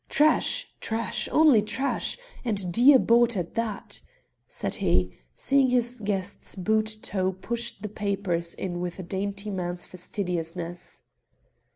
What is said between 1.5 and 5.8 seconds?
trash, and dear bought at that," said he, seeing